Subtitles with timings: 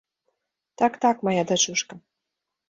[0.81, 1.93] Так, так, мая дачушка!